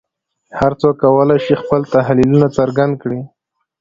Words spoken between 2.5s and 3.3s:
څرګند کړي